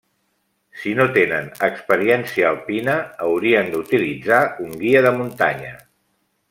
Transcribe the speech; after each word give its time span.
Si 0.83 0.93
no 0.99 1.05
tenen 1.17 1.51
experiència 1.67 2.47
alpina, 2.53 2.97
haurien 3.27 3.73
d'utilitzar 3.75 4.43
un 4.69 4.77
guia 4.85 5.09
de 5.09 5.17
muntanya. 5.23 5.77